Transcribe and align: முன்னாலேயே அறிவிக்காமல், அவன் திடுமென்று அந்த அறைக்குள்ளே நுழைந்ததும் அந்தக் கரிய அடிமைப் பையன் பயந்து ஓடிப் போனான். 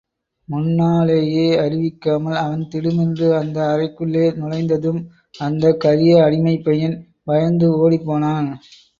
முன்னாலேயே 0.47 1.43
அறிவிக்காமல், 1.57 2.37
அவன் 2.37 2.63
திடுமென்று 2.71 3.27
அந்த 3.35 3.59
அறைக்குள்ளே 3.67 4.23
நுழைந்ததும் 4.35 5.01
அந்தக் 5.39 5.79
கரிய 5.79 6.23
அடிமைப் 6.23 6.63
பையன் 6.63 6.95
பயந்து 7.23 7.69
ஓடிப் 7.79 8.05
போனான். 8.05 8.49